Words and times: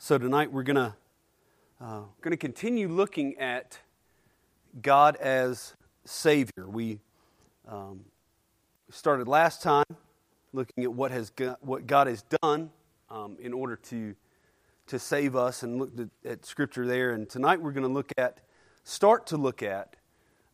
So 0.00 0.16
tonight 0.16 0.52
we're 0.52 0.62
to 0.76 0.94
uh, 1.80 2.02
to 2.30 2.36
continue 2.36 2.86
looking 2.86 3.36
at 3.38 3.80
God 4.80 5.16
as 5.16 5.74
Savior. 6.04 6.68
We 6.68 7.00
um, 7.66 8.04
started 8.90 9.26
last 9.26 9.60
time 9.60 9.84
looking 10.52 10.84
at 10.84 10.92
what 10.92 11.10
has 11.10 11.32
what 11.62 11.88
God 11.88 12.06
has 12.06 12.22
done 12.42 12.70
um, 13.10 13.38
in 13.40 13.52
order 13.52 13.74
to 13.74 14.14
to 14.86 15.00
save 15.00 15.34
us, 15.34 15.64
and 15.64 15.80
looked 15.80 15.98
at, 15.98 16.08
at 16.24 16.46
Scripture 16.46 16.86
there. 16.86 17.10
And 17.10 17.28
tonight 17.28 17.60
we're 17.60 17.72
going 17.72 17.82
to 17.82 17.92
look 17.92 18.12
at 18.16 18.38
start 18.84 19.26
to 19.26 19.36
look 19.36 19.64
at 19.64 19.96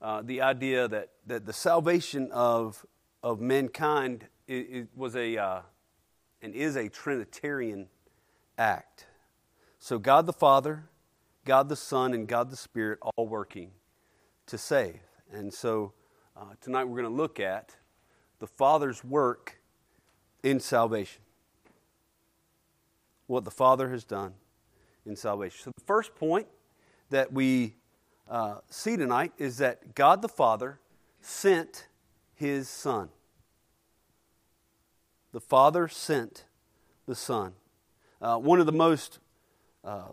uh, 0.00 0.22
the 0.22 0.40
idea 0.40 0.88
that 0.88 1.10
that 1.26 1.44
the 1.44 1.52
salvation 1.52 2.32
of 2.32 2.86
of 3.22 3.42
mankind 3.42 4.24
it, 4.48 4.54
it 4.70 4.88
was 4.96 5.14
a 5.14 5.36
uh, 5.36 5.60
and 6.40 6.54
is 6.54 6.76
a 6.76 6.88
Trinitarian 6.88 7.88
act. 8.56 9.04
So 9.84 9.98
God 9.98 10.24
the 10.24 10.32
Father, 10.32 10.84
God 11.44 11.68
the 11.68 11.76
Son, 11.76 12.14
and 12.14 12.26
God 12.26 12.50
the 12.50 12.56
Spirit 12.56 13.00
all 13.02 13.28
working 13.28 13.70
to 14.46 14.56
save. 14.56 14.98
And 15.30 15.52
so 15.52 15.92
uh, 16.34 16.54
tonight 16.62 16.84
we're 16.84 17.02
going 17.02 17.14
to 17.14 17.14
look 17.14 17.38
at 17.38 17.76
the 18.38 18.46
Father's 18.46 19.04
work 19.04 19.60
in 20.42 20.58
salvation. 20.58 21.20
What 23.26 23.44
the 23.44 23.50
Father 23.50 23.90
has 23.90 24.04
done 24.04 24.32
in 25.04 25.16
salvation. 25.16 25.64
So 25.64 25.70
the 25.76 25.84
first 25.84 26.14
point 26.14 26.46
that 27.10 27.30
we 27.30 27.74
uh, 28.30 28.60
see 28.70 28.96
tonight 28.96 29.32
is 29.36 29.58
that 29.58 29.94
God 29.94 30.22
the 30.22 30.30
Father 30.30 30.80
sent 31.20 31.88
his 32.34 32.70
Son. 32.70 33.10
The 35.32 35.42
Father 35.42 35.88
sent 35.88 36.46
the 37.04 37.14
Son. 37.14 37.52
Uh, 38.22 38.38
one 38.38 38.60
of 38.60 38.64
the 38.64 38.72
most 38.72 39.18
uh, 39.84 40.08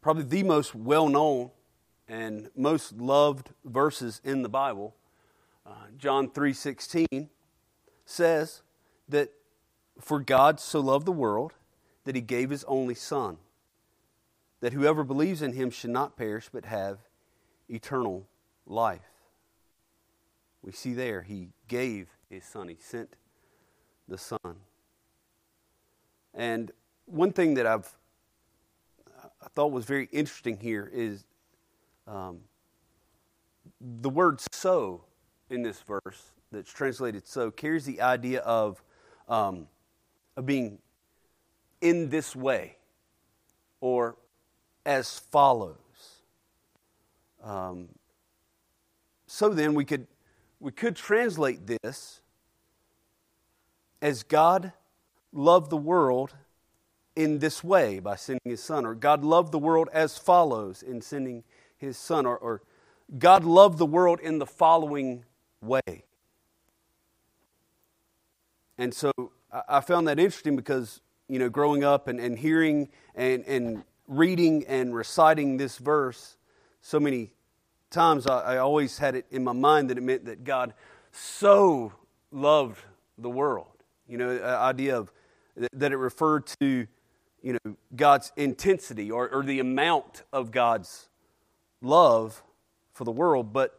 probably 0.00 0.24
the 0.24 0.42
most 0.42 0.74
well 0.74 1.08
known 1.08 1.50
and 2.08 2.50
most 2.54 2.92
loved 2.92 3.50
verses 3.64 4.20
in 4.24 4.42
the 4.42 4.48
Bible, 4.48 4.94
uh, 5.64 5.86
John 5.96 6.28
3:16 6.28 7.28
says 8.04 8.62
that 9.08 9.32
for 10.00 10.20
God 10.20 10.60
so 10.60 10.80
loved 10.80 11.06
the 11.06 11.12
world 11.12 11.54
that 12.04 12.14
he 12.14 12.20
gave 12.20 12.50
his 12.50 12.64
only 12.64 12.94
son 12.94 13.38
that 14.60 14.72
whoever 14.72 15.04
believes 15.04 15.42
in 15.42 15.52
him 15.52 15.70
should 15.70 15.90
not 15.90 16.16
perish 16.16 16.48
but 16.52 16.64
have 16.64 16.98
eternal 17.68 18.26
life. 18.66 19.00
We 20.62 20.72
see 20.72 20.94
there 20.94 21.22
he 21.22 21.50
gave 21.68 22.08
his 22.28 22.44
son, 22.44 22.68
he 22.68 22.76
sent 22.80 23.16
the 24.08 24.18
son. 24.18 24.56
And 26.34 26.72
one 27.06 27.32
thing 27.32 27.54
that 27.54 27.66
I've 27.66 27.96
I 29.46 29.48
thought 29.54 29.70
was 29.70 29.84
very 29.84 30.08
interesting 30.10 30.58
here 30.58 30.90
is 30.92 31.24
um, 32.08 32.40
the 33.80 34.10
word 34.10 34.40
so 34.52 35.04
in 35.50 35.62
this 35.62 35.80
verse 35.82 36.32
that's 36.50 36.72
translated 36.72 37.28
so 37.28 37.52
carries 37.52 37.84
the 37.84 38.00
idea 38.00 38.40
of, 38.40 38.82
um, 39.28 39.68
of 40.36 40.46
being 40.46 40.78
in 41.80 42.08
this 42.08 42.34
way 42.34 42.76
or 43.80 44.16
as 44.84 45.20
follows. 45.20 45.76
Um, 47.44 47.88
so 49.28 49.50
then 49.50 49.74
we 49.74 49.84
could, 49.84 50.08
we 50.58 50.72
could 50.72 50.96
translate 50.96 51.60
this 51.68 52.20
as 54.02 54.24
God 54.24 54.72
loved 55.32 55.70
the 55.70 55.76
world 55.76 56.34
in 57.16 57.38
this 57.38 57.64
way 57.64 57.98
by 57.98 58.14
sending 58.14 58.42
his 58.44 58.62
son. 58.62 58.86
Or 58.86 58.94
God 58.94 59.24
loved 59.24 59.50
the 59.52 59.58
world 59.58 59.88
as 59.92 60.18
follows 60.18 60.82
in 60.82 61.00
sending 61.00 61.42
his 61.76 61.96
son. 61.96 62.26
Or, 62.26 62.36
or 62.36 62.62
God 63.18 63.44
loved 63.44 63.78
the 63.78 63.86
world 63.86 64.20
in 64.20 64.38
the 64.38 64.46
following 64.46 65.24
way. 65.60 66.04
And 68.78 68.92
so 68.92 69.12
I 69.68 69.80
found 69.80 70.06
that 70.08 70.18
interesting 70.18 70.54
because, 70.54 71.00
you 71.28 71.38
know, 71.38 71.48
growing 71.48 71.82
up 71.82 72.08
and, 72.08 72.20
and 72.20 72.38
hearing 72.38 72.90
and, 73.14 73.44
and 73.46 73.84
reading 74.06 74.64
and 74.68 74.94
reciting 74.94 75.56
this 75.56 75.78
verse 75.78 76.36
so 76.82 77.00
many 77.00 77.32
times, 77.90 78.26
I, 78.26 78.56
I 78.56 78.58
always 78.58 78.98
had 78.98 79.14
it 79.14 79.26
in 79.30 79.42
my 79.42 79.52
mind 79.52 79.90
that 79.90 79.98
it 79.98 80.02
meant 80.02 80.26
that 80.26 80.44
God 80.44 80.74
so 81.10 81.92
loved 82.30 82.82
the 83.16 83.30
world. 83.30 83.68
You 84.06 84.18
know, 84.18 84.34
the 84.34 84.46
uh, 84.46 84.60
idea 84.60 84.98
of 84.98 85.10
that 85.72 85.92
it 85.92 85.96
referred 85.96 86.46
to 86.60 86.86
you 87.46 87.52
know, 87.52 87.76
God's 87.94 88.32
intensity 88.36 89.08
or, 89.08 89.28
or 89.28 89.44
the 89.44 89.60
amount 89.60 90.24
of 90.32 90.50
God's 90.50 91.08
love 91.80 92.42
for 92.92 93.04
the 93.04 93.12
world, 93.12 93.52
but 93.52 93.78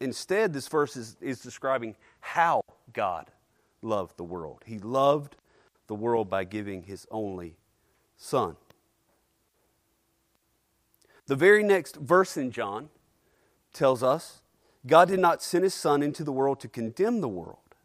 instead, 0.00 0.52
this 0.52 0.66
verse 0.66 0.96
is, 0.96 1.16
is 1.20 1.38
describing 1.38 1.94
how 2.18 2.62
God 2.92 3.30
loved 3.80 4.16
the 4.16 4.24
world. 4.24 4.64
He 4.66 4.80
loved 4.80 5.36
the 5.86 5.94
world 5.94 6.28
by 6.28 6.42
giving 6.42 6.82
his 6.82 7.06
only 7.12 7.54
Son. 8.16 8.56
The 11.28 11.36
very 11.36 11.62
next 11.62 11.94
verse 11.94 12.36
in 12.36 12.50
John 12.50 12.88
tells 13.72 14.02
us 14.02 14.40
God 14.84 15.06
did 15.06 15.20
not 15.20 15.44
send 15.44 15.62
his 15.62 15.74
Son 15.74 16.02
into 16.02 16.24
the 16.24 16.32
world 16.32 16.58
to 16.58 16.66
condemn 16.66 17.20
the 17.20 17.28
world, 17.28 17.76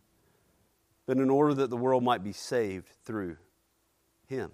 but 1.06 1.18
in 1.18 1.30
order 1.30 1.54
that 1.54 1.70
the 1.70 1.78
world 1.78 2.02
might 2.04 2.24
be 2.24 2.34
saved 2.34 2.90
through 3.06 3.38
him. 4.26 4.52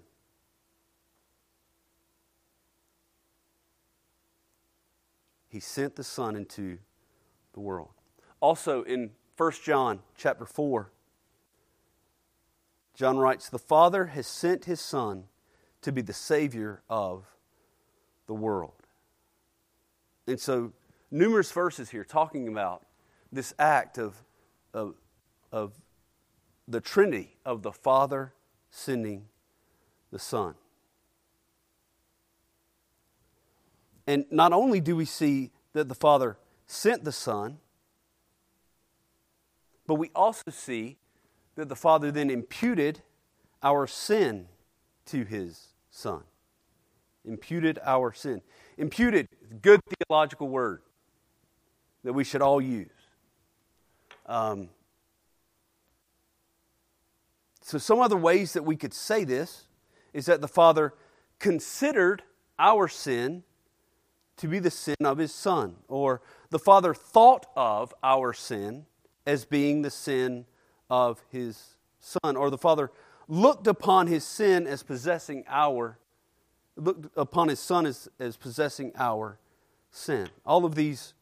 He 5.48 5.60
sent 5.60 5.96
the 5.96 6.04
Son 6.04 6.36
into 6.36 6.78
the 7.54 7.60
world. 7.60 7.90
Also 8.40 8.82
in 8.82 9.10
1 9.36 9.52
John 9.64 10.00
chapter 10.16 10.44
4, 10.44 10.90
John 12.94 13.16
writes, 13.16 13.48
The 13.48 13.58
Father 13.58 14.06
has 14.06 14.26
sent 14.26 14.64
his 14.64 14.80
Son 14.80 15.24
to 15.82 15.92
be 15.92 16.02
the 16.02 16.12
Savior 16.12 16.82
of 16.88 17.24
the 18.26 18.34
world. 18.34 18.72
And 20.26 20.38
so, 20.38 20.72
numerous 21.10 21.52
verses 21.52 21.90
here 21.90 22.04
talking 22.04 22.48
about 22.48 22.84
this 23.32 23.54
act 23.58 23.98
of, 23.98 24.22
of, 24.74 24.94
of 25.52 25.72
the 26.66 26.80
Trinity 26.80 27.36
of 27.44 27.62
the 27.62 27.72
Father 27.72 28.34
sending 28.70 29.26
the 30.10 30.18
Son. 30.18 30.54
And 34.08 34.24
not 34.30 34.54
only 34.54 34.80
do 34.80 34.96
we 34.96 35.04
see 35.04 35.50
that 35.74 35.90
the 35.90 35.94
Father 35.94 36.38
sent 36.66 37.04
the 37.04 37.12
Son, 37.12 37.58
but 39.86 39.96
we 39.96 40.10
also 40.14 40.50
see 40.50 40.96
that 41.56 41.68
the 41.68 41.76
Father 41.76 42.10
then 42.10 42.30
imputed 42.30 43.02
our 43.62 43.86
sin 43.86 44.48
to 45.04 45.24
his 45.24 45.74
Son. 45.90 46.22
Imputed 47.26 47.78
our 47.84 48.14
sin. 48.14 48.40
Imputed, 48.78 49.28
good 49.60 49.82
theological 49.84 50.48
word 50.48 50.80
that 52.02 52.14
we 52.14 52.24
should 52.24 52.40
all 52.40 52.62
use. 52.62 52.88
Um, 54.24 54.70
so, 57.60 57.76
some 57.76 58.00
other 58.00 58.16
ways 58.16 58.54
that 58.54 58.62
we 58.62 58.74
could 58.76 58.94
say 58.94 59.24
this 59.24 59.66
is 60.14 60.24
that 60.26 60.40
the 60.40 60.48
Father 60.48 60.94
considered 61.38 62.22
our 62.58 62.88
sin 62.88 63.42
to 64.38 64.48
be 64.48 64.58
the 64.58 64.70
sin 64.70 64.96
of 65.04 65.18
his 65.18 65.32
son. 65.32 65.76
Or 65.88 66.22
the 66.50 66.58
Father 66.58 66.94
thought 66.94 67.46
of 67.56 67.94
our 68.02 68.32
sin 68.32 68.86
as 69.26 69.44
being 69.44 69.82
the 69.82 69.90
sin 69.90 70.46
of 70.88 71.22
his 71.30 71.76
son. 72.00 72.36
Or 72.36 72.50
the 72.50 72.58
Father 72.58 72.90
looked 73.28 73.66
upon 73.66 74.06
his 74.06 74.24
sin 74.24 74.66
as 74.66 74.82
possessing 74.82 75.44
our, 75.48 75.98
looked 76.76 77.06
upon 77.16 77.48
his 77.48 77.60
son 77.60 77.86
as, 77.86 78.08
as 78.18 78.36
possessing 78.36 78.92
our 78.96 79.38
sin. 79.90 80.28
All 80.46 80.64
of 80.64 80.74
these 80.74 81.14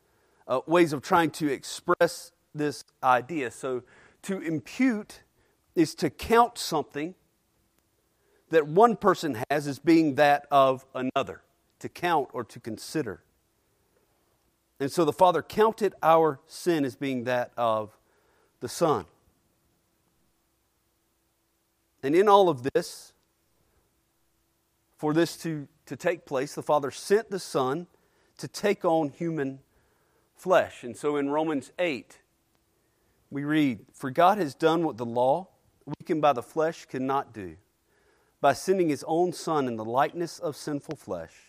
uh, 0.47 0.61
ways 0.67 0.93
of 0.93 1.03
trying 1.03 1.31
to 1.31 1.53
express 1.53 2.33
this 2.55 2.85
idea. 3.03 3.51
So 3.51 3.83
to 4.23 4.41
impute 4.41 5.21
is 5.75 5.95
to 5.97 6.11
count 6.11 6.59
something 6.59 7.15
that 8.51 8.67
one 8.67 8.97
person 8.97 9.43
has 9.51 9.67
as 9.67 9.79
being 9.79 10.15
that 10.15 10.47
of 10.51 10.87
another 10.95 11.43
to 11.81 11.89
count 11.89 12.29
or 12.33 12.45
to 12.45 12.61
consider. 12.61 13.23
And 14.79 14.91
so 14.91 15.05
the 15.05 15.13
Father 15.13 15.43
counted 15.43 15.95
our 16.03 16.41
sin 16.47 16.85
as 16.85 16.97
being 16.97 17.25
that 17.25 17.53
of 17.57 17.97
the 18.61 18.69
Son. 18.69 19.07
And 22.03 22.15
in 22.15 22.29
all 22.29 22.49
of 22.49 22.63
this, 22.63 23.13
for 24.97 25.13
this 25.13 25.37
to, 25.39 25.67
to 25.87 25.97
take 25.97 26.27
place, 26.27 26.55
the 26.55 26.63
Father 26.63 26.91
sent 26.91 27.31
the 27.31 27.39
Son 27.39 27.87
to 28.39 28.49
take 28.49 28.85
on 28.85 29.09
human 29.09 29.61
flesh. 30.35 30.85
And 30.85 30.97
so 30.97 31.17
in 31.17 31.31
Romans 31.31 31.73
8, 31.79 32.19
we 33.31 33.45
read, 33.45 33.87
For 33.93 34.11
God 34.11 34.39
has 34.39 34.55
done 34.55 34.85
what 34.85 34.99
the 34.99 35.07
law, 35.07 35.49
weakened 35.99 36.23
by 36.23 36.33
the 36.33 36.43
flesh, 36.43 36.85
cannot 36.87 37.33
do 37.33 37.57
by 38.41 38.53
sending 38.53 38.91
his 38.91 39.05
own 39.09 39.33
Son 39.33 39.67
in 39.67 39.77
the 39.77 39.85
likeness 39.85 40.39
of 40.39 40.55
sinful 40.55 40.97
flesh 40.97 41.46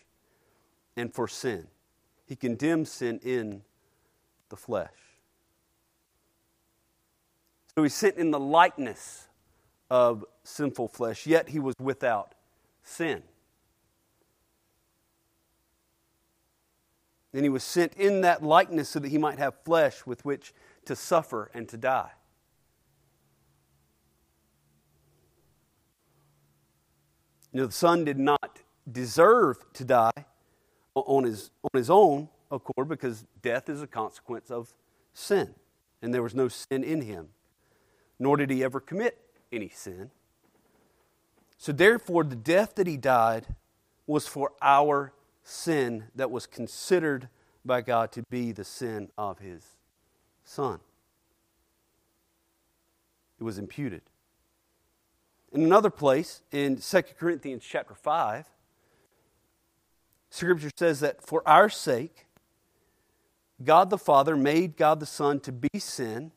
and 0.98 1.14
for 1.14 1.28
sin. 1.28 1.68
He 2.26 2.34
condemns 2.34 2.90
sin 2.90 3.20
in 3.22 3.62
the 4.48 4.56
flesh. 4.56 4.90
So 7.76 7.84
he 7.84 7.88
sent 7.88 8.16
in 8.16 8.32
the 8.32 8.40
likeness 8.40 9.28
of 9.88 10.24
sinful 10.42 10.88
flesh, 10.88 11.24
yet 11.24 11.50
he 11.50 11.60
was 11.60 11.76
without 11.78 12.34
sin. 12.82 13.22
And 17.32 17.44
he 17.44 17.48
was 17.48 17.62
sent 17.62 17.94
in 17.94 18.22
that 18.22 18.42
likeness 18.42 18.88
so 18.88 18.98
that 18.98 19.08
he 19.08 19.18
might 19.18 19.38
have 19.38 19.54
flesh 19.64 20.04
with 20.04 20.24
which 20.24 20.52
to 20.86 20.96
suffer 20.96 21.48
and 21.54 21.68
to 21.68 21.76
die. 21.76 22.10
You 27.52 27.60
know, 27.60 27.66
the 27.66 27.72
Son 27.72 28.04
did 28.04 28.18
not 28.18 28.58
deserve 28.90 29.58
to 29.74 29.84
die 29.84 30.24
on 31.06 31.24
his, 31.24 31.50
on 31.62 31.70
his 31.78 31.90
own 31.90 32.28
accord 32.50 32.88
because 32.88 33.24
death 33.42 33.68
is 33.68 33.82
a 33.82 33.86
consequence 33.86 34.50
of 34.50 34.74
sin, 35.12 35.54
and 36.02 36.12
there 36.12 36.22
was 36.22 36.34
no 36.34 36.48
sin 36.48 36.84
in 36.84 37.02
him, 37.02 37.28
nor 38.18 38.36
did 38.36 38.50
he 38.50 38.64
ever 38.64 38.80
commit 38.80 39.18
any 39.52 39.68
sin. 39.68 40.10
So, 41.56 41.72
therefore, 41.72 42.24
the 42.24 42.36
death 42.36 42.76
that 42.76 42.86
he 42.86 42.96
died 42.96 43.46
was 44.06 44.26
for 44.26 44.52
our 44.62 45.12
sin 45.42 46.04
that 46.14 46.30
was 46.30 46.46
considered 46.46 47.28
by 47.64 47.80
God 47.80 48.12
to 48.12 48.22
be 48.30 48.52
the 48.52 48.64
sin 48.64 49.10
of 49.18 49.40
his 49.40 49.64
son. 50.44 50.80
It 53.40 53.44
was 53.44 53.58
imputed. 53.58 54.02
In 55.52 55.62
another 55.64 55.90
place, 55.90 56.42
in 56.52 56.76
2 56.76 57.02
Corinthians 57.18 57.64
chapter 57.64 57.94
5, 57.94 58.46
Scripture 60.30 60.70
says 60.76 61.00
that 61.00 61.22
for 61.22 61.42
our 61.46 61.68
sake, 61.68 62.26
God 63.64 63.90
the 63.90 63.98
Father 63.98 64.36
made 64.36 64.76
God 64.76 65.00
the 65.00 65.06
Son 65.06 65.40
to 65.40 65.52
be 65.52 65.78
sin 65.78 66.32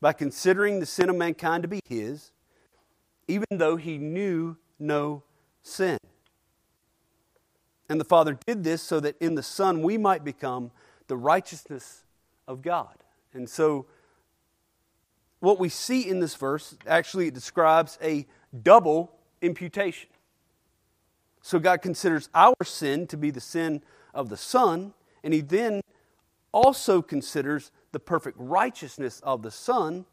by 0.00 0.12
considering 0.12 0.80
the 0.80 0.86
sin 0.86 1.10
of 1.10 1.16
mankind 1.16 1.62
to 1.62 1.68
be 1.68 1.80
his, 1.86 2.32
even 3.28 3.46
though 3.50 3.76
he 3.76 3.98
knew 3.98 4.56
no 4.78 5.22
sin. 5.62 5.98
And 7.88 8.00
the 8.00 8.04
Father 8.04 8.38
did 8.46 8.64
this 8.64 8.82
so 8.82 9.00
that 9.00 9.16
in 9.20 9.34
the 9.34 9.42
Son 9.42 9.82
we 9.82 9.98
might 9.98 10.24
become 10.24 10.70
the 11.08 11.16
righteousness 11.16 12.04
of 12.46 12.62
God. 12.62 12.94
And 13.34 13.48
so, 13.48 13.86
what 15.40 15.58
we 15.58 15.68
see 15.68 16.08
in 16.08 16.20
this 16.20 16.34
verse 16.34 16.76
actually 16.86 17.28
it 17.28 17.34
describes 17.34 17.98
a 18.02 18.26
double 18.62 19.12
imputation. 19.42 20.08
So, 21.42 21.58
God 21.58 21.82
considers 21.82 22.28
our 22.34 22.54
sin 22.64 23.06
to 23.08 23.16
be 23.16 23.30
the 23.30 23.40
sin 23.40 23.82
of 24.12 24.28
the 24.28 24.36
Son, 24.36 24.92
and 25.24 25.32
He 25.32 25.40
then 25.40 25.80
also 26.52 27.00
considers 27.00 27.70
the 27.92 28.00
perfect 28.00 28.36
righteousness 28.38 29.20
of 29.20 29.42
the 29.42 29.50
Son 29.50 30.04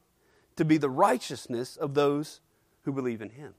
to 0.55 0.65
be 0.65 0.77
the 0.77 0.89
righteousness 0.89 1.75
of 1.75 1.93
those 1.93 2.41
who 2.83 2.91
believe 2.91 3.21
in 3.21 3.29
Him. 3.29 3.53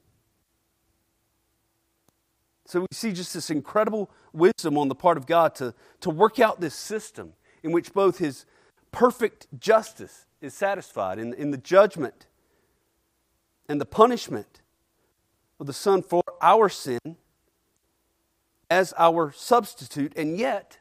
So 2.69 2.81
we 2.81 2.87
see 2.91 3.13
just 3.13 3.33
this 3.33 3.49
incredible 3.49 4.11
wisdom 4.31 4.77
on 4.77 4.89
the 4.89 4.95
part 4.95 5.17
of 5.17 5.25
God 5.25 5.55
to, 5.55 5.73
to 6.01 6.11
work 6.11 6.39
out 6.39 6.61
this 6.61 6.75
system 6.75 7.33
in 7.63 7.71
which 7.71 7.93
both 7.93 8.19
his 8.19 8.45
perfect 8.91 9.47
justice 9.59 10.27
is 10.39 10.53
satisfied 10.53 11.17
in, 11.17 11.33
in 11.33 11.49
the 11.49 11.57
judgment 11.57 12.27
and 13.67 13.81
the 13.81 13.87
punishment 13.87 14.61
of 15.59 15.65
the 15.65 15.73
Son 15.73 16.03
for 16.03 16.21
our 16.43 16.69
sin 16.69 16.99
as 18.69 18.93
our 18.97 19.31
substitute, 19.31 20.13
and 20.15 20.37
yet 20.37 20.77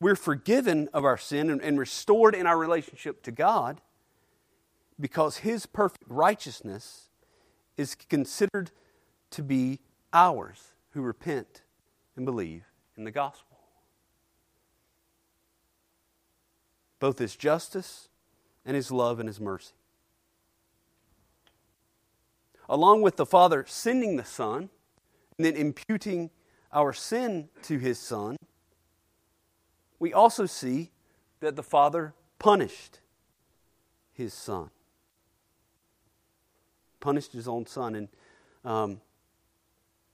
we're 0.00 0.16
forgiven 0.16 0.88
of 0.92 1.04
our 1.04 1.16
sin 1.16 1.50
and, 1.50 1.60
and 1.60 1.78
restored 1.78 2.34
in 2.34 2.46
our 2.46 2.58
relationship 2.58 3.22
to 3.22 3.32
God 3.32 3.80
because 5.00 5.38
his 5.38 5.66
perfect 5.66 6.04
righteousness 6.08 7.08
is 7.76 7.94
considered 7.94 8.70
to 9.30 9.42
be 9.42 9.80
ours 10.12 10.72
who 10.90 11.02
repent 11.02 11.62
and 12.16 12.24
believe 12.24 12.64
in 12.96 13.04
the 13.04 13.10
gospel. 13.10 13.58
Both 17.00 17.18
his 17.18 17.34
justice 17.34 18.08
and 18.64 18.76
his 18.76 18.90
love 18.90 19.18
and 19.18 19.28
his 19.28 19.40
mercy. 19.40 19.74
Along 22.68 23.02
with 23.02 23.16
the 23.16 23.26
Father 23.26 23.64
sending 23.66 24.16
the 24.16 24.24
Son 24.24 24.70
and 25.36 25.44
then 25.44 25.56
imputing 25.56 26.30
our 26.74 26.92
sin 26.92 27.48
to 27.62 27.78
his 27.78 27.98
Son, 27.98 28.36
we 30.00 30.12
also 30.12 30.44
see 30.44 30.90
that 31.40 31.56
the 31.56 31.62
Father 31.62 32.12
punished 32.38 32.98
his 34.12 34.34
Son. 34.34 34.70
Punished 37.00 37.32
his 37.32 37.46
own 37.46 37.64
Son. 37.66 37.94
And 37.94 38.08
um, 38.64 39.00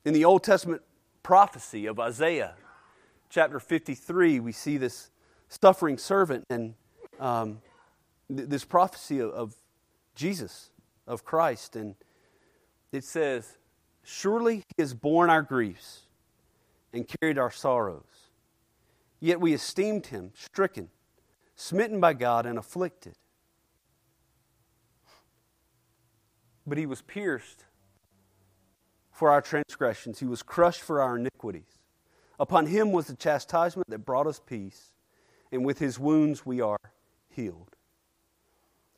in 0.05 0.13
the 0.13 0.25
Old 0.25 0.45
Testament 0.45 0.83
prophecy 1.23 1.87
of 1.87 1.99
Isaiah, 1.99 2.55
chapter 3.31 3.59
53, 3.59 4.41
we 4.41 4.53
see 4.53 4.77
this 4.77 5.11
suffering 5.49 5.97
servant 5.97 6.45
and 6.51 6.75
um, 7.19 7.61
th- 8.29 8.49
this 8.49 8.65
prophecy 8.65 9.19
of, 9.21 9.31
of 9.31 9.55
Jesus, 10.15 10.71
of 11.07 11.25
Christ. 11.25 11.75
And 11.75 11.95
it 12.93 13.05
says, 13.05 13.57
Surely 14.03 14.57
he 14.57 14.83
has 14.83 14.93
borne 14.93 15.31
our 15.31 15.43
griefs 15.43 16.03
and 16.93 17.07
carried 17.21 17.39
our 17.39 17.51
sorrows. 17.51 18.31
Yet 19.21 19.41
we 19.41 19.53
esteemed 19.53 20.07
him 20.07 20.33
stricken, 20.35 20.89
smitten 21.55 22.01
by 22.01 22.15
God, 22.15 22.47
and 22.47 22.59
afflicted. 22.59 23.15
But 26.67 26.79
he 26.79 26.87
was 26.87 27.03
pierced 27.03 27.65
for 29.13 29.31
our 29.31 29.43
transgressions, 29.43 30.19
he 30.19 30.25
was 30.25 30.43
crushed 30.43 30.81
for 30.81 31.03
our 31.03 31.19
iniquities. 31.19 31.77
Upon 32.39 32.65
him 32.65 32.91
was 32.91 33.07
the 33.07 33.15
chastisement 33.15 33.91
that 33.91 33.99
brought 33.99 34.27
us 34.27 34.41
peace, 34.41 34.95
and 35.53 35.63
with 35.63 35.79
his 35.79 35.99
wounds 35.99 36.47
we 36.47 36.63
are 36.63 36.79
healed. 37.29 37.77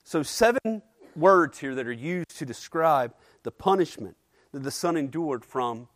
So, 0.05 0.23
seven 0.23 0.83
words 1.17 1.59
here 1.59 1.75
that 1.75 1.89
are 1.89 1.93
used 1.93 2.39
to 2.39 2.47
describe 2.47 3.15
the 3.43 3.51
punishment 3.51 4.17
that 4.53 4.63
the 4.63 4.71
Son 4.71 4.97
endured 4.97 5.45
from 5.45 5.89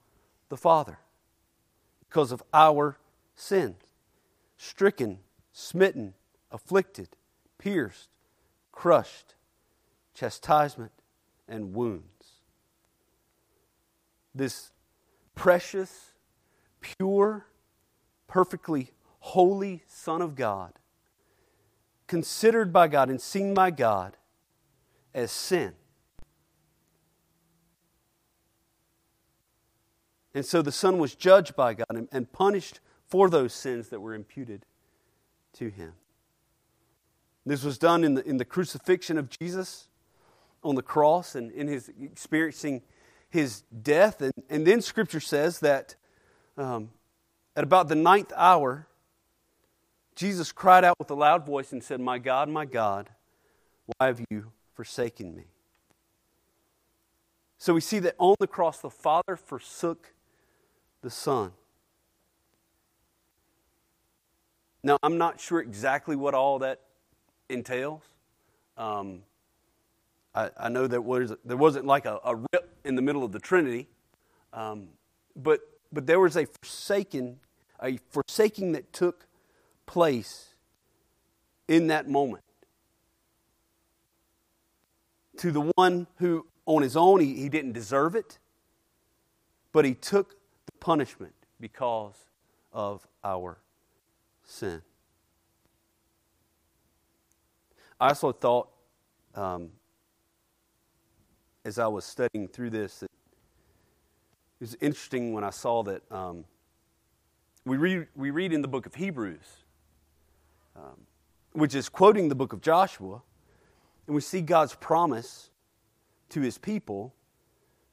the 0.48 0.56
Father 0.56 0.98
because 2.08 2.32
of 2.32 2.42
our 2.52 2.98
sins 3.34 3.76
stricken, 4.58 5.18
smitten, 5.52 6.14
afflicted, 6.50 7.08
pierced, 7.58 8.08
crushed, 8.72 9.34
chastisement, 10.14 10.92
and 11.46 11.74
wounds 11.74 12.36
this 14.36 14.70
precious, 15.34 16.12
pure, 16.80 17.46
perfectly 18.26 18.92
holy 19.20 19.82
Son 19.88 20.22
of 20.22 20.34
God, 20.36 20.74
considered 22.06 22.72
by 22.72 22.86
God 22.88 23.10
and 23.10 23.20
seen 23.20 23.54
by 23.54 23.70
God 23.70 24.16
as 25.14 25.32
sin. 25.32 25.72
And 30.36 30.44
so 30.44 30.60
the 30.60 30.70
Son 30.70 30.98
was 30.98 31.14
judged 31.14 31.56
by 31.56 31.72
God 31.72 32.08
and, 32.12 32.30
punished 32.30 32.80
for 33.06 33.30
those 33.30 33.54
sins 33.54 33.88
that 33.88 34.00
were 34.00 34.12
imputed 34.12 34.66
to 35.54 35.70
him. 35.70 35.94
This 37.46 37.64
was 37.64 37.78
done 37.78 38.04
in 38.04 38.12
the, 38.12 38.28
in 38.28 38.36
the 38.36 38.44
crucifixion 38.44 39.16
of 39.16 39.30
Jesus 39.30 39.88
on 40.62 40.74
the 40.74 40.82
cross 40.82 41.36
and 41.36 41.50
in 41.52 41.68
his 41.68 41.90
experiencing 42.02 42.82
his 43.30 43.62
death. 43.82 44.20
And, 44.20 44.34
and 44.50 44.66
then 44.66 44.82
scripture 44.82 45.20
says 45.20 45.60
that 45.60 45.94
um, 46.58 46.90
at 47.56 47.64
about 47.64 47.88
the 47.88 47.94
ninth 47.94 48.34
hour, 48.36 48.88
Jesus 50.16 50.52
cried 50.52 50.84
out 50.84 50.98
with 50.98 51.10
a 51.10 51.14
loud 51.14 51.46
voice 51.46 51.72
and 51.72 51.82
said, 51.82 51.98
My 51.98 52.18
God, 52.18 52.50
my 52.50 52.66
God, 52.66 53.08
why 53.86 54.08
have 54.08 54.20
you 54.28 54.52
forsaken 54.74 55.34
me? 55.34 55.44
So 57.56 57.72
we 57.72 57.80
see 57.80 58.00
that 58.00 58.16
on 58.18 58.34
the 58.38 58.46
cross, 58.46 58.80
the 58.80 58.90
Father 58.90 59.34
forsook 59.34 60.12
the 61.06 61.10
Son. 61.10 61.52
Now, 64.82 64.98
I'm 65.04 65.18
not 65.18 65.40
sure 65.40 65.60
exactly 65.60 66.16
what 66.16 66.34
all 66.34 66.58
that 66.58 66.80
entails. 67.48 68.02
Um, 68.76 69.22
I, 70.34 70.50
I 70.58 70.68
know 70.68 70.88
that 70.88 71.04
was, 71.04 71.32
there 71.44 71.56
wasn't 71.56 71.86
like 71.86 72.06
a, 72.06 72.18
a, 72.24 72.34
rip 72.34 72.76
in 72.84 72.96
the 72.96 73.02
middle 73.02 73.22
of 73.22 73.30
the 73.30 73.38
Trinity, 73.38 73.86
um, 74.52 74.88
but, 75.36 75.60
but 75.92 76.08
there 76.08 76.18
was 76.18 76.36
a 76.36 76.44
forsaken, 76.44 77.38
a 77.80 78.00
forsaking 78.10 78.72
that 78.72 78.92
took 78.92 79.28
place 79.86 80.54
in 81.68 81.86
that 81.86 82.08
moment 82.08 82.42
to 85.36 85.52
the 85.52 85.70
one 85.76 86.08
who 86.16 86.46
on 86.64 86.82
his 86.82 86.96
own, 86.96 87.20
he, 87.20 87.34
he 87.34 87.48
didn't 87.48 87.74
deserve 87.74 88.16
it, 88.16 88.40
but 89.70 89.84
he 89.84 89.94
took 89.94 90.35
punishment 90.86 91.34
because 91.58 92.14
of 92.72 93.04
our 93.24 93.58
sin. 94.44 94.80
I 98.00 98.10
also 98.10 98.30
thought, 98.30 98.68
um, 99.34 99.70
as 101.64 101.80
I 101.80 101.88
was 101.88 102.04
studying 102.04 102.46
through 102.46 102.70
this, 102.70 103.00
that 103.00 103.10
it 104.60 104.60
was 104.60 104.76
interesting 104.80 105.32
when 105.32 105.42
I 105.42 105.50
saw 105.50 105.82
that 105.82 106.02
um, 106.12 106.44
we, 107.64 107.76
read, 107.76 108.06
we 108.14 108.30
read 108.30 108.52
in 108.52 108.62
the 108.62 108.68
book 108.68 108.86
of 108.86 108.94
Hebrews, 108.94 109.64
um, 110.76 111.00
which 111.50 111.74
is 111.74 111.88
quoting 111.88 112.28
the 112.28 112.36
book 112.36 112.52
of 112.52 112.60
Joshua, 112.60 113.22
and 114.06 114.14
we 114.14 114.20
see 114.20 114.40
God's 114.40 114.76
promise 114.76 115.50
to 116.28 116.42
his 116.42 116.58
people 116.58 117.12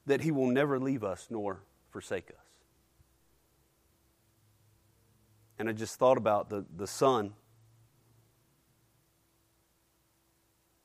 that 0.06 0.22
he 0.22 0.30
will 0.30 0.46
never 0.46 0.80
leave 0.80 1.04
us 1.04 1.26
nor 1.32 1.64
forsake 1.90 2.30
us. 2.30 2.43
And 5.64 5.70
I 5.70 5.72
just 5.72 5.96
thought 5.96 6.18
about 6.18 6.50
the, 6.50 6.66
the 6.76 6.86
Son 6.86 7.32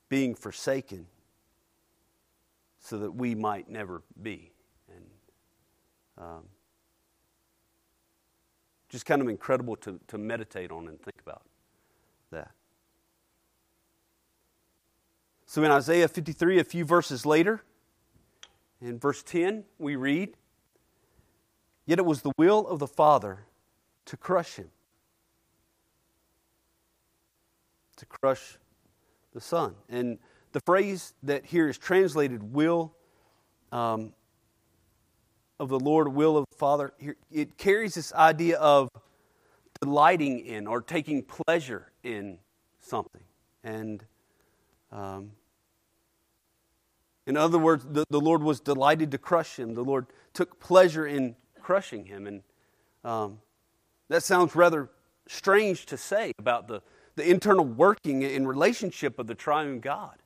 being 0.07 0.33
forsaken 0.33 1.05
so 2.79 2.97
that 2.99 3.11
we 3.11 3.35
might 3.35 3.69
never 3.69 4.03
be. 4.23 4.53
And 4.87 5.05
um, 6.17 6.43
just 8.87 9.05
kind 9.05 9.21
of 9.21 9.27
incredible 9.27 9.75
to, 9.75 9.99
to 10.07 10.17
meditate 10.17 10.71
on 10.71 10.87
and 10.87 10.97
think 11.01 11.19
about 11.21 11.41
that. 12.31 12.51
So 15.45 15.61
in 15.61 15.71
Isaiah 15.71 16.07
53, 16.07 16.57
a 16.59 16.63
few 16.63 16.85
verses 16.85 17.25
later, 17.25 17.63
in 18.79 18.97
verse 18.97 19.23
10, 19.23 19.65
we 19.77 19.97
read, 19.97 20.37
Yet 21.85 21.99
it 21.99 22.05
was 22.05 22.21
the 22.21 22.31
will 22.37 22.65
of 22.65 22.79
the 22.79 22.87
Father 22.87 23.39
to 24.09 24.17
crush 24.17 24.55
him, 24.55 24.69
to 27.95 28.05
crush 28.07 28.57
the 29.35 29.39
Son. 29.39 29.75
And 29.87 30.17
the 30.51 30.59
phrase 30.61 31.13
that 31.21 31.45
here 31.45 31.69
is 31.69 31.77
translated, 31.77 32.51
will 32.51 32.95
um, 33.71 34.13
of 35.59 35.69
the 35.69 35.79
Lord, 35.79 36.07
will 36.07 36.37
of 36.37 36.45
the 36.49 36.57
Father, 36.57 36.91
it 37.31 37.57
carries 37.59 37.93
this 37.93 38.11
idea 38.13 38.57
of 38.57 38.89
delighting 39.79 40.39
in 40.39 40.65
or 40.65 40.81
taking 40.81 41.21
pleasure 41.21 41.91
in 42.01 42.39
something. 42.79 43.21
And 43.63 44.03
um, 44.91 45.33
in 47.27 47.37
other 47.37 47.59
words, 47.59 47.85
the, 47.87 48.05
the 48.09 48.19
Lord 48.19 48.41
was 48.41 48.59
delighted 48.59 49.11
to 49.11 49.19
crush 49.19 49.59
him. 49.59 49.75
The 49.75 49.83
Lord 49.83 50.07
took 50.33 50.59
pleasure 50.59 51.05
in 51.05 51.35
crushing 51.61 52.05
him. 52.05 52.25
And 52.25 52.41
um, 53.03 53.37
that 54.09 54.23
sounds 54.23 54.55
rather 54.55 54.89
strange 55.27 55.85
to 55.87 55.97
say 55.97 56.33
about 56.37 56.67
the, 56.67 56.81
the 57.15 57.29
internal 57.29 57.63
working 57.63 58.23
and 58.23 58.47
relationship 58.47 59.19
of 59.19 59.27
the 59.27 59.35
triune 59.35 59.79
God. 59.79 60.17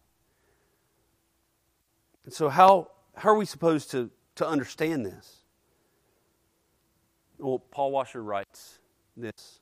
And 2.26 2.34
so, 2.34 2.50
how, 2.50 2.90
how 3.16 3.30
are 3.30 3.38
we 3.38 3.46
supposed 3.46 3.92
to, 3.92 4.10
to 4.36 4.48
understand 4.48 5.06
this? 5.06 5.44
Well, 7.38 7.60
Paul 7.60 7.92
Washer 7.92 8.24
writes 8.24 8.80
this 9.18 9.60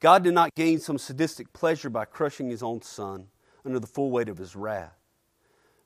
God 0.00 0.24
did 0.24 0.34
not 0.34 0.54
gain 0.54 0.78
some 0.78 0.98
sadistic 0.98 1.52
pleasure 1.52 1.90
by 1.90 2.06
crushing 2.06 2.48
his 2.48 2.62
own 2.62 2.80
son 2.80 3.26
under 3.64 3.78
the 3.78 3.86
full 3.86 4.10
weight 4.10 4.28
of 4.28 4.38
his 4.38 4.56
wrath. 4.56 4.96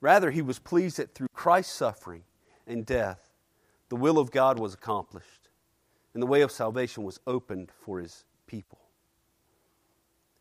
Rather, 0.00 0.30
he 0.30 0.42
was 0.42 0.58
pleased 0.58 0.96
that 0.98 1.14
through 1.14 1.28
Christ's 1.34 1.74
suffering 1.74 2.22
and 2.66 2.86
death, 2.86 3.32
the 3.88 3.96
will 3.96 4.18
of 4.18 4.30
God 4.30 4.58
was 4.58 4.72
accomplished 4.72 5.49
and 6.14 6.22
the 6.22 6.26
way 6.26 6.42
of 6.42 6.50
salvation 6.50 7.04
was 7.04 7.20
opened 7.26 7.70
for 7.84 8.00
his 8.00 8.24
people. 8.46 8.78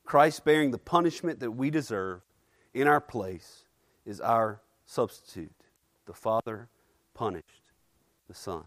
Christ 0.04 0.44
bearing 0.44 0.72
the 0.72 0.80
punishment 0.80 1.40
that 1.40 1.52
we 1.52 1.70
deserve 1.70 2.22
in 2.74 2.88
our 2.88 3.02
place 3.02 3.66
is 4.06 4.20
our 4.20 4.62
substitute. 4.86 5.52
The 6.06 6.14
Father 6.14 6.70
punished 7.14 7.46
the 8.28 8.34
Son. 8.34 8.64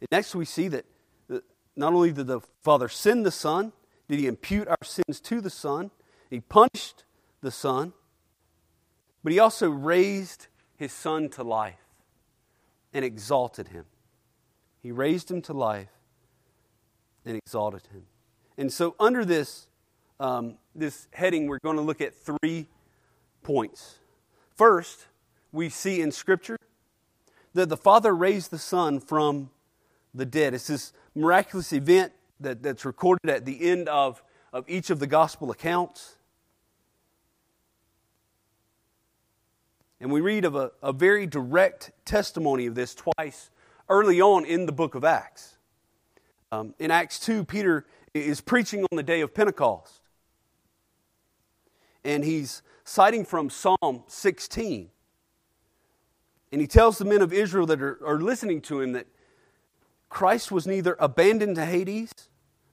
And 0.00 0.08
next, 0.10 0.34
we 0.34 0.44
see 0.44 0.68
that 0.68 0.86
not 1.76 1.92
only 1.92 2.12
did 2.12 2.26
the 2.26 2.40
Father 2.62 2.88
send 2.88 3.26
the 3.26 3.30
Son, 3.30 3.72
did 4.08 4.18
he 4.18 4.26
impute 4.26 4.68
our 4.68 4.76
sins 4.82 5.20
to 5.20 5.40
the 5.40 5.50
Son, 5.50 5.90
he 6.30 6.40
punished 6.40 7.04
the 7.42 7.50
Son, 7.50 7.92
but 9.22 9.32
he 9.32 9.38
also 9.38 9.68
raised 9.68 10.46
his 10.76 10.92
Son 10.92 11.28
to 11.30 11.42
life 11.42 11.85
and 12.96 13.04
exalted 13.04 13.68
him. 13.68 13.84
He 14.82 14.90
raised 14.90 15.30
him 15.30 15.42
to 15.42 15.52
life 15.52 15.90
and 17.26 17.36
exalted 17.36 17.82
him. 17.92 18.06
And 18.56 18.72
so, 18.72 18.94
under 18.98 19.22
this, 19.22 19.66
um, 20.18 20.56
this 20.74 21.06
heading, 21.12 21.46
we're 21.46 21.58
going 21.58 21.76
to 21.76 21.82
look 21.82 22.00
at 22.00 22.14
three 22.14 22.68
points. 23.42 23.98
First, 24.54 25.08
we 25.52 25.68
see 25.68 26.00
in 26.00 26.10
Scripture 26.10 26.56
that 27.52 27.68
the 27.68 27.76
Father 27.76 28.16
raised 28.16 28.50
the 28.50 28.58
Son 28.58 28.98
from 28.98 29.50
the 30.14 30.24
dead. 30.24 30.54
It's 30.54 30.68
this 30.68 30.94
miraculous 31.14 31.74
event 31.74 32.14
that, 32.40 32.62
that's 32.62 32.86
recorded 32.86 33.28
at 33.28 33.44
the 33.44 33.68
end 33.68 33.90
of, 33.90 34.22
of 34.54 34.64
each 34.70 34.88
of 34.88 35.00
the 35.00 35.06
gospel 35.06 35.50
accounts. 35.50 36.15
And 40.00 40.12
we 40.12 40.20
read 40.20 40.44
of 40.44 40.54
a, 40.54 40.72
a 40.82 40.92
very 40.92 41.26
direct 41.26 41.92
testimony 42.04 42.66
of 42.66 42.74
this 42.74 42.94
twice 42.94 43.50
early 43.88 44.20
on 44.20 44.44
in 44.44 44.66
the 44.66 44.72
book 44.72 44.94
of 44.94 45.04
Acts. 45.04 45.56
Um, 46.52 46.74
in 46.78 46.90
Acts 46.90 47.18
2, 47.20 47.44
Peter 47.44 47.86
is 48.14 48.40
preaching 48.40 48.84
on 48.90 48.96
the 48.96 49.02
day 49.02 49.20
of 49.20 49.34
Pentecost. 49.34 50.00
And 52.04 52.24
he's 52.24 52.62
citing 52.84 53.24
from 53.24 53.50
Psalm 53.50 54.04
16. 54.06 54.90
And 56.52 56.60
he 56.60 56.66
tells 56.66 56.98
the 56.98 57.04
men 57.04 57.22
of 57.22 57.32
Israel 57.32 57.66
that 57.66 57.82
are, 57.82 57.98
are 58.06 58.20
listening 58.20 58.60
to 58.62 58.80
him 58.80 58.92
that 58.92 59.06
Christ 60.08 60.52
was 60.52 60.66
neither 60.66 60.96
abandoned 61.00 61.56
to 61.56 61.66
Hades, 61.66 62.12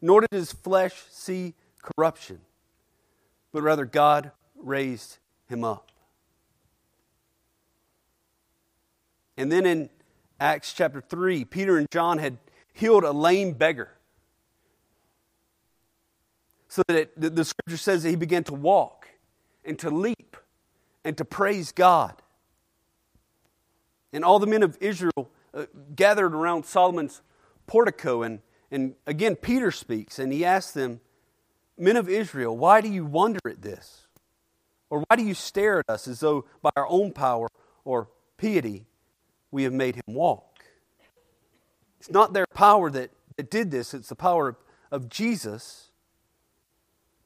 nor 0.02 0.22
did 0.22 0.30
his 0.32 0.52
flesh 0.52 1.04
see 1.10 1.56
corruption, 1.82 2.40
but 3.52 3.64
rather 3.64 3.86
God 3.86 4.32
raised 4.56 5.18
him 5.48 5.64
up. 5.64 5.93
And 9.38 9.52
then 9.52 9.66
in 9.66 9.90
Acts 10.40 10.74
chapter 10.74 11.02
3, 11.02 11.46
Peter 11.46 11.78
and 11.78 11.90
John 11.92 12.18
had 12.18 12.38
healed 12.74 13.04
a 13.04 13.12
lame 13.12 13.54
beggar. 13.54 13.90
So 16.68 16.82
that 16.88 16.98
it, 16.98 17.36
the, 17.36 17.46
scripture 17.46 17.78
says 17.78 18.04
that 18.04 18.10
he 18.10 18.16
began 18.16 18.44
to 18.46 18.54
walk 18.54 19.08
and 19.64 19.78
to 19.80 19.90
leap 19.90 20.36
and 21.04 21.16
to 21.18 21.26
praise 21.26 21.72
God. 21.72 22.16
And 24.12 24.26
all 24.26 24.40
the 24.40 24.48
men 24.48 24.64
of 24.64 24.78
Israel 24.82 25.30
uh, 25.54 25.66
gathered 25.96 26.34
around 26.34 26.66
Solomon's 26.66 27.22
portico. 27.68 28.24
And, 28.24 28.40
and 28.72 28.96
again, 29.06 29.36
Peter 29.36 29.72
speaks 29.72 30.18
and 30.18 30.34
he 30.34 30.44
asks 30.44 30.74
them, 30.74 31.00
Men 31.78 31.98
of 31.98 32.08
Israel, 32.08 32.56
why 32.56 32.82
do 32.82 32.90
you 32.90 33.06
wonder 33.06 33.40
at 33.48 33.62
this? 33.62 34.08
Or 34.90 35.04
why 35.08 35.16
do 35.16 35.24
you 35.24 35.34
stare 35.34 35.80
at 35.80 35.90
us 35.90 36.08
as 36.08 36.20
though 36.20 36.46
by 36.62 36.70
our 36.76 36.88
own 36.88 37.12
power 37.12 37.48
or 37.84 38.10
piety 38.38 38.86
we 39.54 39.64
have 39.64 39.72
made 39.72 39.96
him 39.96 40.04
walk. 40.08 40.66
It's 42.00 42.10
not 42.10 42.34
their 42.34 42.48
power 42.48 42.90
that, 42.90 43.12
that 43.38 43.52
did 43.52 43.70
this, 43.72 43.94
it's 43.94 44.10
the 44.10 44.16
power 44.16 44.50
of, 44.50 44.56
of 44.92 45.10
Jesus, 45.10 45.92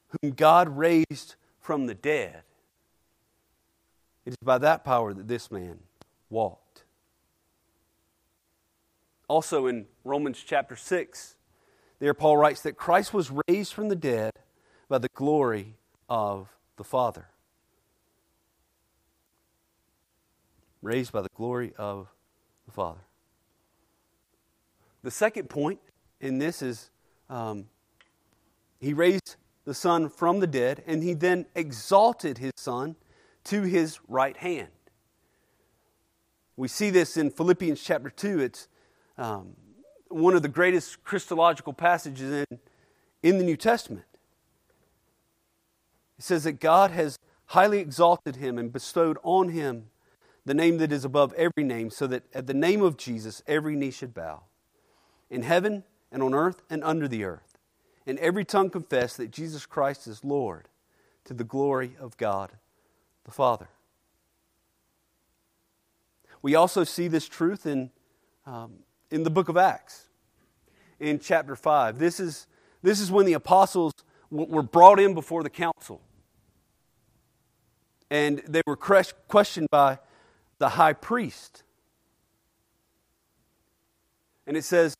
whom 0.08 0.32
God 0.32 0.76
raised 0.76 1.34
from 1.58 1.86
the 1.86 1.94
dead. 1.94 2.42
It 4.26 4.30
is 4.30 4.36
by 4.44 4.58
that 4.58 4.84
power 4.84 5.14
that 5.14 5.26
this 5.26 5.50
man 5.50 5.78
walked. 6.28 6.84
Also 9.26 9.66
in 9.66 9.86
Romans 10.04 10.42
chapter 10.46 10.76
6, 10.76 11.34
there 11.98 12.14
Paul 12.14 12.36
writes 12.36 12.60
that 12.60 12.76
Christ 12.76 13.14
was 13.14 13.32
raised 13.48 13.72
from 13.72 13.88
the 13.88 13.96
dead 13.96 14.32
by 14.88 14.98
the 14.98 15.08
glory 15.14 15.76
of 16.10 16.48
the 16.76 16.84
Father. 16.84 17.28
Raised 20.82 21.10
by 21.10 21.22
the 21.22 21.30
glory 21.34 21.72
of 21.76 22.08
the 22.68 22.72
Father. 22.72 23.00
The 25.02 25.10
second 25.10 25.48
point 25.48 25.80
in 26.20 26.38
this 26.38 26.60
is 26.60 26.90
um, 27.30 27.64
he 28.78 28.92
raised 28.92 29.36
the 29.64 29.72
Son 29.72 30.10
from 30.10 30.40
the 30.40 30.46
dead, 30.46 30.84
and 30.86 31.02
he 31.02 31.14
then 31.14 31.46
exalted 31.54 32.38
his 32.38 32.52
Son 32.56 32.94
to 33.44 33.62
his 33.62 33.98
right 34.06 34.36
hand. 34.36 34.68
We 36.56 36.68
see 36.68 36.90
this 36.90 37.16
in 37.16 37.30
Philippians 37.30 37.82
chapter 37.82 38.10
2. 38.10 38.40
It's 38.40 38.68
um, 39.16 39.56
one 40.08 40.34
of 40.34 40.42
the 40.42 40.48
greatest 40.48 41.02
Christological 41.04 41.72
passages 41.72 42.44
in, 42.50 42.58
in 43.22 43.38
the 43.38 43.44
New 43.44 43.56
Testament. 43.56 44.04
It 46.18 46.24
says 46.24 46.44
that 46.44 46.60
God 46.60 46.90
has 46.90 47.18
highly 47.46 47.78
exalted 47.78 48.36
him 48.36 48.58
and 48.58 48.70
bestowed 48.70 49.16
on 49.22 49.50
him 49.50 49.86
the 50.44 50.54
name 50.54 50.78
that 50.78 50.92
is 50.92 51.04
above 51.04 51.32
every 51.34 51.64
name, 51.64 51.90
so 51.90 52.06
that 52.06 52.24
at 52.34 52.46
the 52.46 52.54
name 52.54 52.82
of 52.82 52.96
Jesus 52.96 53.42
every 53.46 53.76
knee 53.76 53.90
should 53.90 54.14
bow, 54.14 54.42
in 55.30 55.42
heaven 55.42 55.84
and 56.10 56.22
on 56.22 56.34
earth 56.34 56.62
and 56.70 56.82
under 56.84 57.06
the 57.06 57.24
earth, 57.24 57.58
and 58.06 58.18
every 58.18 58.44
tongue 58.44 58.70
confess 58.70 59.16
that 59.16 59.30
Jesus 59.30 59.66
Christ 59.66 60.06
is 60.06 60.24
Lord, 60.24 60.68
to 61.24 61.34
the 61.34 61.44
glory 61.44 61.96
of 62.00 62.16
God 62.16 62.52
the 63.28 63.30
Father. 63.30 63.68
We 66.40 66.54
also 66.54 66.82
see 66.82 67.08
this 67.08 67.28
truth 67.28 67.66
in, 67.66 67.90
um, 68.46 68.78
in 69.10 69.22
the 69.22 69.30
book 69.30 69.50
of 69.50 69.58
Acts, 69.58 70.08
in 70.98 71.18
chapter 71.18 71.54
5. 71.54 71.98
This 71.98 72.20
is, 72.20 72.46
this 72.82 73.00
is 73.00 73.10
when 73.10 73.26
the 73.26 73.34
apostles 73.34 73.92
were 74.30 74.62
brought 74.62 74.98
in 74.98 75.12
before 75.12 75.42
the 75.42 75.50
council. 75.50 76.00
And 78.10 78.38
they 78.48 78.62
were 78.66 78.76
questioned 78.76 79.68
by 79.70 79.98
the 80.58 80.70
high 80.70 80.92
priest. 80.92 81.62
And 84.46 84.56
it 84.56 84.64
says, 84.64 84.96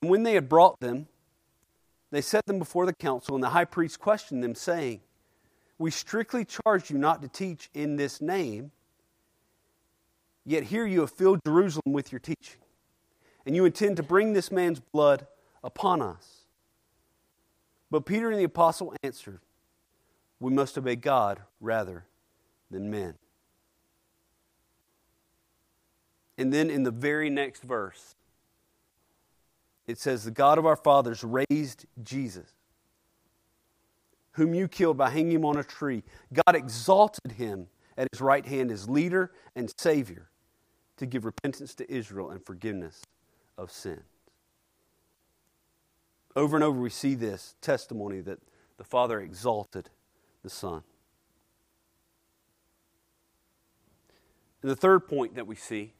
And 0.00 0.10
when 0.10 0.22
they 0.22 0.34
had 0.34 0.48
brought 0.48 0.80
them, 0.80 1.08
they 2.10 2.20
set 2.20 2.46
them 2.46 2.58
before 2.58 2.86
the 2.86 2.94
council, 2.94 3.34
and 3.34 3.42
the 3.42 3.50
high 3.50 3.64
priest 3.64 3.98
questioned 3.98 4.42
them, 4.42 4.54
saying, 4.54 5.00
We 5.78 5.90
strictly 5.90 6.44
charge 6.44 6.90
you 6.90 6.96
not 6.96 7.22
to 7.22 7.28
teach 7.28 7.70
in 7.74 7.96
this 7.96 8.20
name, 8.20 8.70
yet 10.44 10.64
here 10.64 10.86
you 10.86 11.00
have 11.00 11.10
filled 11.10 11.40
Jerusalem 11.44 11.92
with 11.92 12.12
your 12.12 12.20
teaching, 12.20 12.60
and 13.44 13.56
you 13.56 13.64
intend 13.64 13.96
to 13.96 14.02
bring 14.02 14.32
this 14.32 14.52
man's 14.52 14.78
blood 14.78 15.26
upon 15.64 16.00
us. 16.00 16.44
But 17.90 18.06
Peter 18.06 18.30
and 18.30 18.38
the 18.38 18.44
apostle 18.44 18.94
answered, 19.02 19.40
We 20.38 20.52
must 20.52 20.78
obey 20.78 20.96
God 20.96 21.40
rather 21.60 22.04
than 22.70 22.90
men. 22.90 23.14
And 26.36 26.52
then 26.52 26.70
in 26.70 26.82
the 26.82 26.90
very 26.90 27.30
next 27.30 27.62
verse, 27.62 28.16
it 29.86 29.98
says, 29.98 30.24
The 30.24 30.30
God 30.30 30.58
of 30.58 30.66
our 30.66 30.76
fathers 30.76 31.22
raised 31.22 31.86
Jesus, 32.02 32.52
whom 34.32 34.54
you 34.54 34.66
killed 34.66 34.96
by 34.96 35.10
hanging 35.10 35.32
him 35.32 35.44
on 35.44 35.56
a 35.56 35.64
tree. 35.64 36.02
God 36.32 36.56
exalted 36.56 37.32
him 37.32 37.68
at 37.96 38.08
his 38.12 38.20
right 38.20 38.44
hand 38.44 38.70
as 38.70 38.88
leader 38.88 39.32
and 39.54 39.72
Savior 39.78 40.28
to 40.96 41.06
give 41.06 41.24
repentance 41.24 41.74
to 41.74 41.92
Israel 41.92 42.30
and 42.30 42.44
forgiveness 42.44 43.02
of 43.56 43.70
sins. 43.70 44.02
Over 46.36 46.56
and 46.56 46.64
over, 46.64 46.80
we 46.80 46.90
see 46.90 47.14
this 47.14 47.54
testimony 47.60 48.20
that 48.20 48.40
the 48.76 48.84
Father 48.84 49.20
exalted 49.20 49.90
the 50.42 50.50
Son. 50.50 50.82
And 54.62 54.70
the 54.70 54.76
third 54.76 55.06
point 55.06 55.36
that 55.36 55.46
we 55.46 55.54
see 55.54 55.92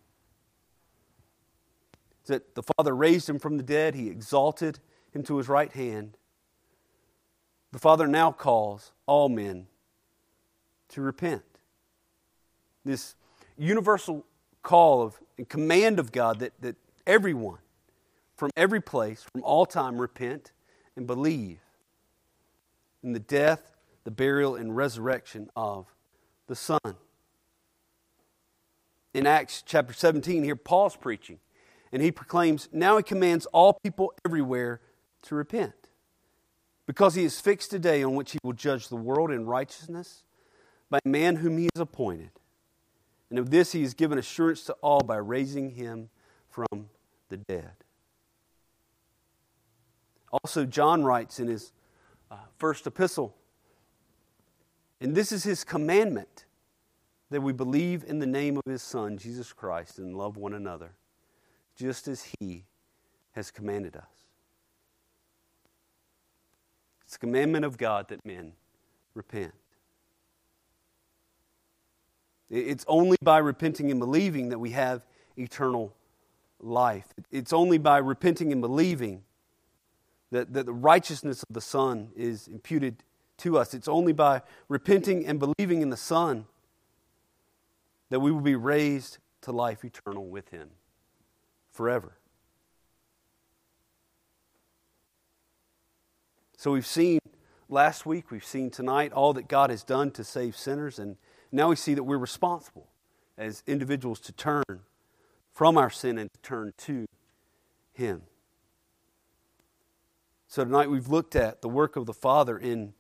that 2.25 2.55
the 2.55 2.63
Father 2.63 2.95
raised 2.95 3.29
him 3.29 3.39
from 3.39 3.57
the 3.57 3.63
dead, 3.63 3.95
he 3.95 4.09
exalted 4.09 4.81
him 5.13 5.23
to 5.25 5.39
his 5.39 5.49
right 5.49 5.73
hand. 5.73 6.17
The 7.73 7.79
Father 7.79 8.07
now 8.07 8.33
calls 8.33 8.93
all 9.07 9.29
men 9.29 9.67
to 10.91 11.01
repent. 11.01 11.43
This 12.85 13.15
universal 13.57 14.25
call 14.63 15.03
of 15.03 15.21
and 15.37 15.49
command 15.49 15.99
of 15.99 16.13
God 16.13 16.41
that, 16.41 16.53
that 16.61 16.77
everyone 17.07 17.59
from 18.37 18.51
every 18.57 18.81
place, 18.81 19.23
from 19.23 19.43
all 19.43 19.67
time, 19.67 20.01
repent 20.01 20.53
and 20.97 21.07
believe 21.07 21.59
in 23.03 23.13
the 23.13 23.19
death, 23.19 23.77
the 24.05 24.11
burial, 24.11 24.57
and 24.57 24.77
resurrection 24.77 25.51
of 25.57 25.87
the 26.47 26.57
Son. 26.57 26.79
In 29.13 29.27
Acts 29.27 29.63
chapter 29.65 29.93
17, 29.93 30.43
here 30.43 30.57
Paul's 30.57 30.97
preaching 30.97 31.39
and 31.95 32.03
he 32.03 32.11
proclaims, 32.11 32.69
Now 32.73 32.97
he 32.97 33.05
commands 33.05 33.47
all 33.47 33.79
people 33.85 34.13
everywhere 34.27 34.81
to 35.23 35.37
repent, 35.37 35.91
because 36.87 37.15
he 37.15 37.23
has 37.23 37.41
fixed 37.41 37.73
a 37.73 37.79
day 37.79 38.03
on 38.03 38.17
which 38.17 38.33
he 38.33 38.39
will 38.43 38.53
judge 38.53 38.89
the 38.89 38.97
world 38.97 39.31
in 39.31 39.47
righteousness 39.47 40.25
by 40.91 40.99
a 41.05 41.09
man 41.09 41.37
whom 41.37 41.57
he 41.57 41.69
has 41.73 41.81
appointed. 41.81 42.33
And 43.31 43.39
of 43.39 43.51
this 43.51 43.71
he 43.73 43.83
has 43.83 43.95
given 43.95 44.19
assurance 44.19 44.65
to 44.65 44.73
all 44.83 45.03
by 45.03 45.17
raising 45.17 45.71
him 45.71 46.11
from 46.51 46.89
the 47.29 47.37
dead. 47.37 47.73
Also, 50.33 50.67
John 50.67 51.05
writes 51.05 51.39
in 51.39 51.47
his 51.47 51.71
uh, 52.29 52.39
first 52.59 52.89
epistle, 52.89 53.37
and 55.01 55.15
this 55.15 55.31
is 55.31 55.45
his 55.45 55.63
commandment 55.63 56.45
that 57.31 57.41
we 57.41 57.53
believe 57.53 58.03
in 58.05 58.19
the 58.19 58.27
name 58.27 58.57
of 58.57 58.65
his 58.67 58.83
Son, 58.83 59.17
Jesus 59.17 59.53
Christ, 59.53 60.01
and 60.01 60.17
love 60.17 60.37
one 60.37 60.55
another 60.55 60.97
just 61.77 62.09
as 62.09 62.35
He 62.39 62.65
has 63.33 63.51
commanded 63.51 63.97
us. 63.97 64.05
It's 67.05 67.17
a 67.17 67.19
commandment 67.19 67.65
of 67.65 67.77
God 67.79 68.09
that 68.09 68.25
men 68.25 68.53
repent. 69.15 69.53
It's 72.51 72.85
only 72.89 73.17
by 73.23 73.39
repenting 73.39 73.91
and 73.91 73.99
believing 73.99 74.51
that 74.51 74.59
we 74.59 74.71
have 74.71 75.07
eternal 75.37 75.95
life. 76.61 77.07
It's 77.31 77.53
only 77.53 77.79
by 77.79 77.99
repenting 77.99 78.53
and 78.53 78.61
believing 78.61 79.23
that, 80.31 80.53
that 80.53 80.67
the 80.67 80.73
righteousness 80.73 81.43
of 81.49 81.55
the 81.55 81.61
Son 81.61 82.11
is 82.17 82.49
imputed 82.49 83.03
to 83.39 83.59
us. 83.59 83.75
It's 83.75 83.89
only 83.89 84.13
by 84.13 84.43
repenting 84.69 85.27
and 85.27 85.39
believing 85.39 85.83
in 85.83 85.91
the 85.91 85.97
Son 85.97 86.47
that 88.11 88.21
we 88.21 88.31
will 88.31 88.41
be 88.41 88.55
raised 88.55 89.19
to 89.43 89.53
life 89.53 89.85
eternal 89.85 90.27
with 90.27 90.49
Him 90.51 90.71
forever. 91.75 92.17
So 96.57 96.71
we've 96.71 96.87
seen 96.87 97.19
last 97.69 98.07
week, 98.07 98.31
we've 98.31 98.45
seen 98.45 98.71
tonight 98.71 99.13
all 99.13 99.35
that 99.35 99.49
God 99.49 99.71
has 99.71 99.83
done 99.83 100.13
to 100.13 100.25
save 100.25 100.57
sinners, 100.57 100.99
and 100.99 101.17
now 101.53 101.69
we 101.69 101.77
see 101.77 101.93
that 101.95 102.05
we're 102.05 102.17
responsible 102.17 102.87
as 103.37 103.63
individuals 103.67 104.21
to 104.21 104.33
turn 104.33 104.63
from 105.53 105.77
our 105.77 105.91
sin 105.91 106.17
and 106.17 106.33
to 106.33 106.41
turn 106.41 106.73
to 106.79 107.07
Him. 107.93 108.23
So 110.47 110.65
tonight 110.65 110.89
we've 110.89 111.09
looked 111.09 111.35
at 111.35 111.61
the 111.61 111.69
work 111.69 111.97
of 111.97 112.07
the 112.07 112.15
Father 112.15 112.57
in 112.57 112.95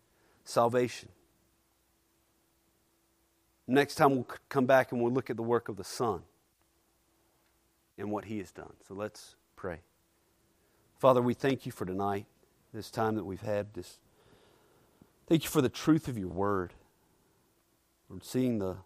salvation. 0.44 1.08
Next 3.66 3.94
time 3.94 4.10
we'll 4.10 4.28
come 4.48 4.66
back 4.66 4.90
and 4.90 5.00
we'll 5.00 5.12
look 5.12 5.30
at 5.30 5.36
the 5.36 5.42
work 5.42 5.68
of 5.68 5.76
the 5.76 5.84
Son 5.84 6.22
and 7.98 8.10
what 8.10 8.26
He 8.26 8.38
has 8.38 8.50
done. 8.50 8.72
So 8.86 8.94
let's 8.94 9.36
pray. 9.56 9.80
Father, 10.98 11.20
we 11.22 11.34
thank 11.34 11.66
you 11.66 11.72
for 11.72 11.84
tonight, 11.84 12.26
this 12.72 12.90
time 12.90 13.14
that 13.16 13.24
we've 13.24 13.42
had. 13.42 13.74
This, 13.74 13.98
thank 15.26 15.44
you 15.44 15.50
for 15.50 15.60
the 15.62 15.68
truth 15.68 16.08
of 16.08 16.18
your 16.18 16.28
word. 16.28 16.74
Lord, 18.08 18.24
seeing 18.24 18.58
the 18.58 18.76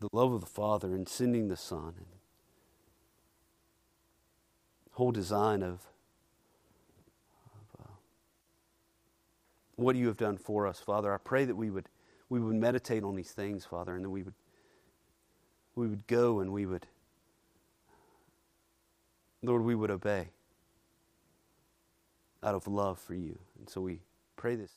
the 0.00 0.08
love 0.12 0.32
of 0.32 0.40
the 0.40 0.46
Father 0.46 0.94
and 0.94 1.08
sending 1.08 1.48
the 1.48 1.56
Son 1.56 1.94
and 1.96 2.06
whole 4.92 5.12
design 5.12 5.62
of, 5.62 5.80
of 7.44 7.80
uh, 7.80 7.90
what 9.76 9.96
you 9.96 10.06
have 10.08 10.16
done 10.16 10.36
for 10.36 10.66
us, 10.66 10.80
Father. 10.80 11.12
I 11.12 11.18
pray 11.18 11.44
that 11.44 11.56
we 11.56 11.70
would 11.70 11.88
we 12.28 12.40
would 12.40 12.56
meditate 12.56 13.04
on 13.04 13.16
these 13.16 13.30
things, 13.30 13.64
Father, 13.64 13.96
and 13.96 14.04
that 14.04 14.10
we 14.10 14.22
would 14.22 14.34
we 15.78 15.86
would 15.86 16.06
go 16.08 16.40
and 16.40 16.52
we 16.52 16.66
would, 16.66 16.86
Lord, 19.42 19.62
we 19.62 19.74
would 19.76 19.90
obey 19.90 20.28
out 22.42 22.54
of 22.54 22.66
love 22.66 22.98
for 22.98 23.14
you. 23.14 23.38
And 23.58 23.70
so 23.70 23.80
we 23.80 24.00
pray 24.36 24.56
this. 24.56 24.72